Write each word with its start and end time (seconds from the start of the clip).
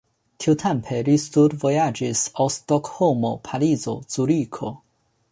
Tiutempe 0.43 1.01
li 1.09 1.17
studvojaĝis 1.23 2.23
al 2.43 2.49
Stokholmo, 2.55 3.31
Parizo, 3.49 3.93
Zuriko. 4.15 4.73